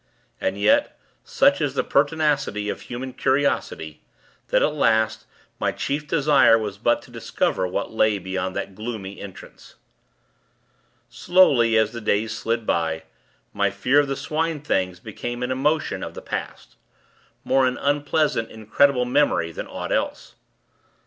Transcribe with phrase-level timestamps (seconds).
[0.39, 4.01] And yet, such is the pertinacity of human curiosity,
[4.47, 5.27] that, at last,
[5.59, 9.75] my chief desire was but to discover what lay beyond that gloomy entrance.
[11.07, 13.03] Slowly, as the days slid by,
[13.53, 16.77] my fear of the Swine things became an emotion of the past
[17.43, 20.33] more an unpleasant, incredible memory, than aught else.